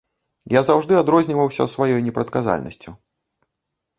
[0.53, 2.89] Я заўжды адрозніваўся сваёй непрадказальнасцю.